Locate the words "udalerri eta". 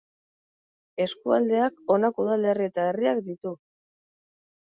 2.25-2.87